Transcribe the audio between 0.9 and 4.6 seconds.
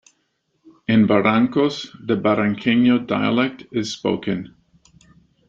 Barrancos the Barranquenho dialect is spoken.